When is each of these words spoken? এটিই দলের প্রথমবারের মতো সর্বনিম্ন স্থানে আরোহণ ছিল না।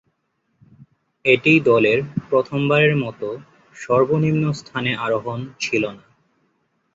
এটিই 1.25 1.59
দলের 1.61 1.99
প্রথমবারের 2.29 2.95
মতো 2.97 3.27
সর্বনিম্ন 3.75 4.43
স্থানে 4.51 4.91
আরোহণ 4.97 5.39
ছিল 5.59 5.83
না। 5.89 6.03